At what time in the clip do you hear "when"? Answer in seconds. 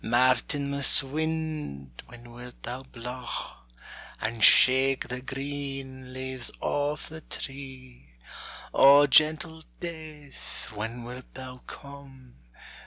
2.07-2.31, 10.73-11.03